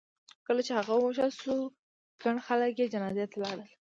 کله 0.45 0.61
چې 0.67 0.71
هغه 0.79 0.93
ووژل 0.97 1.31
شو 1.41 1.55
ګڼ 2.21 2.35
خلک 2.47 2.73
یې 2.79 2.91
جنازې 2.93 3.25
ته 3.31 3.37
لاړل. 3.43 3.69